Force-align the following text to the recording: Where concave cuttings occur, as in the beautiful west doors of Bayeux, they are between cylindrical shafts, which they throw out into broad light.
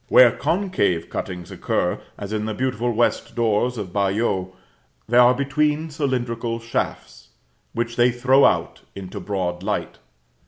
Where 0.07 0.31
concave 0.31 1.11
cuttings 1.11 1.51
occur, 1.51 2.01
as 2.17 2.33
in 2.33 2.45
the 2.45 2.55
beautiful 2.55 2.91
west 2.91 3.35
doors 3.35 3.77
of 3.77 3.93
Bayeux, 3.93 4.51
they 5.07 5.19
are 5.19 5.35
between 5.35 5.91
cylindrical 5.91 6.59
shafts, 6.59 7.29
which 7.73 7.97
they 7.97 8.09
throw 8.11 8.43
out 8.43 8.81
into 8.95 9.19
broad 9.19 9.61
light. 9.61 9.99